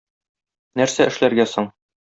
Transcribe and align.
Нәрсә 0.81 1.09
эшләргә 1.13 1.49
соң? 1.55 1.73